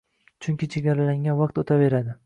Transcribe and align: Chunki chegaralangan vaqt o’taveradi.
Chunki 0.45 0.69
chegaralangan 0.77 1.39
vaqt 1.43 1.63
o’taveradi. 1.65 2.19